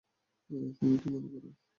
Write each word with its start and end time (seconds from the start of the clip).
তুমি 0.77 0.95
কী 1.01 1.07
মনে 1.09 1.27
করো? 1.33 1.49